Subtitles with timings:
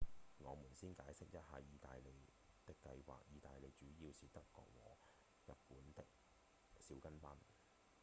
[0.39, 2.25] 我們先解釋一下義大利
[2.65, 4.97] 的計畫義大利主要是德國和
[5.45, 6.03] 日本的
[6.81, 7.37] 「小跟班」